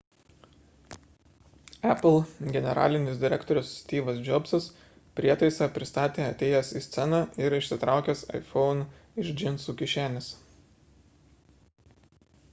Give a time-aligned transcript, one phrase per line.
[1.93, 2.21] apple
[2.53, 4.65] generalinis direktorius styvas džobsas
[5.19, 8.83] prietaisą pristatė atėjęs į sceną ir išsitraukęs iphone
[9.25, 10.31] iš džinsų kišenės